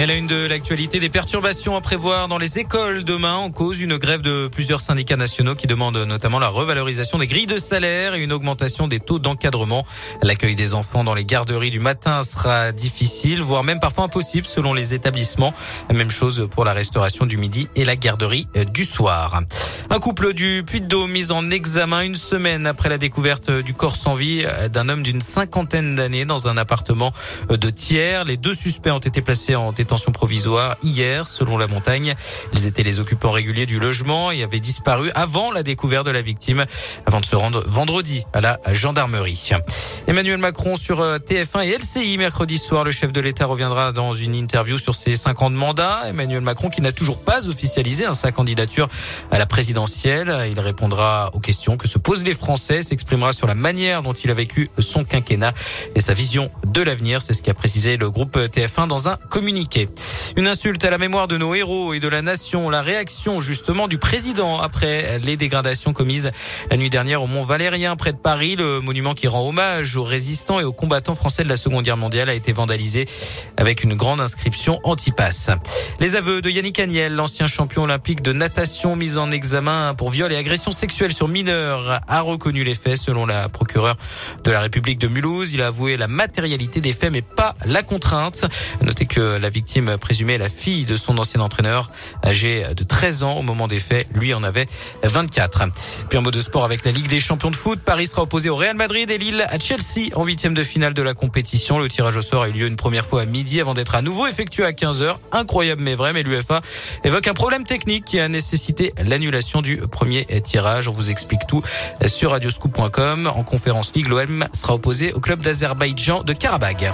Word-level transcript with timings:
Et 0.00 0.06
la 0.06 0.14
une 0.14 0.28
de 0.28 0.46
l'actualité, 0.46 1.00
des 1.00 1.08
perturbations 1.08 1.74
à 1.74 1.80
prévoir 1.80 2.28
dans 2.28 2.38
les 2.38 2.60
écoles 2.60 3.02
demain 3.02 3.34
en 3.34 3.50
cause 3.50 3.80
une 3.80 3.96
grève 3.96 4.22
de 4.22 4.46
plusieurs 4.46 4.80
syndicats 4.80 5.16
nationaux 5.16 5.56
qui 5.56 5.66
demandent 5.66 5.96
notamment 5.96 6.38
la 6.38 6.46
revalorisation 6.46 7.18
des 7.18 7.26
grilles 7.26 7.48
de 7.48 7.58
salaire 7.58 8.14
et 8.14 8.22
une 8.22 8.32
augmentation 8.32 8.86
des 8.86 9.00
taux 9.00 9.18
d'encadrement. 9.18 9.84
L'accueil 10.22 10.54
des 10.54 10.74
enfants 10.74 11.02
dans 11.02 11.14
les 11.14 11.24
garderies 11.24 11.72
du 11.72 11.80
matin 11.80 12.22
sera 12.22 12.70
difficile, 12.70 13.42
voire 13.42 13.64
même 13.64 13.80
parfois 13.80 14.04
impossible 14.04 14.46
selon 14.46 14.72
les 14.72 14.94
établissements. 14.94 15.52
Même 15.92 16.12
chose 16.12 16.46
pour 16.48 16.64
la 16.64 16.74
restauration 16.74 17.26
du 17.26 17.36
midi 17.36 17.68
et 17.74 17.84
la 17.84 17.96
garderie 17.96 18.46
du 18.72 18.84
soir. 18.84 19.42
Un 19.90 19.98
couple 19.98 20.32
du 20.32 20.62
Puy-de-Dôme 20.64 21.10
mis 21.10 21.32
en 21.32 21.50
examen 21.50 22.02
une 22.02 22.14
semaine 22.14 22.68
après 22.68 22.88
la 22.88 22.98
découverte 22.98 23.50
du 23.50 23.74
corps 23.74 23.96
sans 23.96 24.14
vie 24.14 24.44
d'un 24.70 24.90
homme 24.90 25.02
d'une 25.02 25.20
cinquantaine 25.20 25.96
d'années 25.96 26.24
dans 26.24 26.46
un 26.46 26.56
appartement 26.56 27.12
de 27.50 27.68
tiers. 27.68 28.24
Les 28.24 28.36
deux 28.36 28.54
suspects 28.54 28.92
ont 28.92 28.98
été 28.98 29.22
placés 29.22 29.56
en 29.56 29.72
détention 29.72 29.87
détention 29.88 30.12
provisoire 30.12 30.76
hier, 30.82 31.26
selon 31.26 31.56
la 31.56 31.66
montagne. 31.66 32.14
Ils 32.52 32.66
étaient 32.66 32.82
les 32.82 33.00
occupants 33.00 33.30
réguliers 33.30 33.64
du 33.64 33.80
logement 33.80 34.30
et 34.30 34.42
avaient 34.42 34.60
disparu 34.60 35.10
avant 35.14 35.50
la 35.50 35.62
découverte 35.62 36.04
de 36.04 36.10
la 36.10 36.20
victime, 36.20 36.66
avant 37.06 37.20
de 37.20 37.24
se 37.24 37.34
rendre 37.34 37.64
vendredi 37.66 38.22
à 38.34 38.42
la 38.42 38.60
gendarmerie. 38.70 39.52
Emmanuel 40.06 40.36
Macron 40.36 40.76
sur 40.76 41.00
euh, 41.00 41.16
TF1 41.16 41.64
et 41.64 41.78
LCI 41.78 42.18
mercredi 42.18 42.58
soir. 42.58 42.84
Le 42.84 42.90
chef 42.90 43.12
de 43.12 43.20
l'État 43.22 43.46
reviendra 43.46 43.92
dans 43.92 44.12
une 44.12 44.34
interview 44.34 44.76
sur 44.76 44.94
ses 44.94 45.16
cinq 45.16 45.40
ans 45.40 45.50
de 45.50 45.56
mandat. 45.56 46.02
Emmanuel 46.06 46.42
Macron 46.42 46.68
qui 46.68 46.82
n'a 46.82 46.92
toujours 46.92 47.20
pas 47.20 47.48
officialisé 47.48 48.04
sa 48.12 48.30
candidature 48.30 48.88
à 49.30 49.38
la 49.38 49.46
présidentielle. 49.46 50.48
Il 50.50 50.60
répondra 50.60 51.30
aux 51.32 51.40
questions 51.40 51.78
que 51.78 51.88
se 51.88 51.96
posent 51.96 52.24
les 52.24 52.34
Français, 52.34 52.82
s'exprimera 52.82 53.32
sur 53.32 53.46
la 53.46 53.54
manière 53.54 54.02
dont 54.02 54.12
il 54.12 54.30
a 54.30 54.34
vécu 54.34 54.68
son 54.78 55.04
quinquennat 55.04 55.54
et 55.94 56.00
sa 56.00 56.12
vision 56.12 56.50
de 56.66 56.82
l'avenir. 56.82 57.22
C'est 57.22 57.32
ce 57.32 57.42
qu'a 57.42 57.54
précisé 57.54 57.96
le 57.96 58.10
groupe 58.10 58.36
TF1 58.36 58.86
dans 58.86 59.08
un 59.08 59.16
communiqué. 59.30 59.67
Une 60.36 60.46
insulte 60.46 60.84
à 60.84 60.90
la 60.90 60.98
mémoire 60.98 61.28
de 61.28 61.36
nos 61.36 61.54
héros 61.54 61.92
et 61.92 62.00
de 62.00 62.08
la 62.08 62.22
nation. 62.22 62.70
La 62.70 62.80
réaction 62.80 63.40
justement 63.40 63.86
du 63.86 63.98
président 63.98 64.60
après 64.60 65.18
les 65.18 65.36
dégradations 65.36 65.92
commises 65.92 66.30
la 66.70 66.76
nuit 66.76 66.90
dernière 66.90 67.22
au 67.22 67.26
Mont 67.26 67.44
Valérien 67.44 67.96
près 67.96 68.12
de 68.12 68.18
Paris. 68.18 68.56
Le 68.56 68.80
monument 68.80 69.14
qui 69.14 69.26
rend 69.26 69.46
hommage 69.46 69.96
aux 69.96 70.04
résistants 70.04 70.58
et 70.60 70.64
aux 70.64 70.72
combattants 70.72 71.14
français 71.14 71.44
de 71.44 71.48
la 71.48 71.56
Seconde 71.56 71.84
Guerre 71.84 71.96
mondiale 71.96 72.30
a 72.30 72.34
été 72.34 72.52
vandalisé 72.52 73.06
avec 73.56 73.84
une 73.84 73.94
grande 73.94 74.20
inscription 74.20 74.80
anti-pass. 74.84 75.50
Les 76.00 76.16
aveux 76.16 76.40
de 76.40 76.48
Yannick 76.48 76.78
Agnel, 76.80 77.14
l'ancien 77.14 77.46
champion 77.46 77.82
olympique 77.82 78.22
de 78.22 78.32
natation 78.32 78.96
mis 78.96 79.18
en 79.18 79.30
examen 79.30 79.94
pour 79.94 80.10
viol 80.10 80.32
et 80.32 80.36
agression 80.36 80.72
sexuelle 80.72 81.12
sur 81.12 81.28
mineurs, 81.28 82.00
a 82.08 82.20
reconnu 82.20 82.64
les 82.64 82.74
faits 82.74 82.96
selon 82.96 83.26
la 83.26 83.48
procureure 83.48 83.96
de 84.44 84.50
la 84.50 84.60
République 84.60 84.98
de 84.98 85.08
Mulhouse. 85.08 85.52
Il 85.52 85.62
a 85.62 85.66
avoué 85.66 85.96
la 85.96 86.08
matérialité 86.08 86.80
des 86.80 86.92
faits 86.92 87.12
mais 87.12 87.22
pas 87.22 87.54
la 87.66 87.82
contrainte. 87.82 88.46
Notez 88.82 89.06
que 89.06 89.36
la 89.36 89.50
victime 89.58 89.98
présumée 89.98 90.38
la 90.38 90.48
fille 90.48 90.84
de 90.84 90.94
son 90.94 91.18
ancien 91.18 91.40
entraîneur, 91.40 91.90
âgée 92.24 92.62
de 92.76 92.84
13 92.84 93.24
ans 93.24 93.38
au 93.38 93.42
moment 93.42 93.66
des 93.66 93.80
faits. 93.80 94.06
Lui 94.14 94.32
en 94.32 94.44
avait 94.44 94.68
24. 95.02 95.64
Puis 96.08 96.16
en 96.16 96.22
mode 96.22 96.34
de 96.34 96.40
sport 96.40 96.64
avec 96.64 96.84
la 96.84 96.92
Ligue 96.92 97.08
des 97.08 97.18
champions 97.18 97.50
de 97.50 97.56
foot, 97.56 97.80
Paris 97.80 98.06
sera 98.06 98.22
opposé 98.22 98.50
au 98.50 98.54
Real 98.54 98.76
Madrid 98.76 99.10
et 99.10 99.18
Lille 99.18 99.44
à 99.50 99.58
Chelsea 99.58 100.14
en 100.14 100.24
huitième 100.24 100.54
de 100.54 100.62
finale 100.62 100.94
de 100.94 101.02
la 101.02 101.12
compétition. 101.12 101.80
Le 101.80 101.88
tirage 101.88 102.16
au 102.16 102.22
sort 102.22 102.44
a 102.44 102.48
eu 102.50 102.52
lieu 102.52 102.66
une 102.68 102.76
première 102.76 103.04
fois 103.04 103.22
à 103.22 103.24
midi 103.24 103.60
avant 103.60 103.74
d'être 103.74 103.96
à 103.96 104.00
nouveau 104.00 104.28
effectué 104.28 104.64
à 104.64 104.70
15h. 104.70 105.16
Incroyable 105.32 105.82
mais 105.82 105.96
vrai, 105.96 106.12
mais 106.12 106.22
l'UFA 106.22 106.60
évoque 107.02 107.26
un 107.26 107.34
problème 107.34 107.64
technique 107.64 108.04
qui 108.04 108.20
a 108.20 108.28
nécessité 108.28 108.92
l'annulation 109.04 109.60
du 109.60 109.78
premier 109.78 110.24
tirage. 110.44 110.86
On 110.86 110.92
vous 110.92 111.10
explique 111.10 111.48
tout 111.48 111.62
sur 112.06 112.30
radioscoop.com. 112.30 113.26
En 113.26 113.42
conférence 113.42 113.92
Ligue, 113.96 114.06
l'OM 114.06 114.44
sera 114.52 114.74
opposé 114.74 115.12
au 115.14 115.18
club 115.18 115.40
d'Azerbaïdjan 115.40 116.22
de 116.22 116.32
Karabagh. 116.32 116.92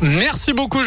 Merci 0.00 0.52
beaucoup. 0.52 0.80